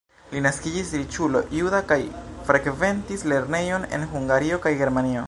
Li 0.29 0.39
naskiĝis 0.43 0.93
riĉulo 0.99 1.41
juda 1.57 1.81
kaj 1.91 1.99
frekventis 2.49 3.27
lernejojn 3.33 3.89
en 3.99 4.09
Hungario 4.15 4.61
kaj 4.65 4.77
Germanio. 4.85 5.19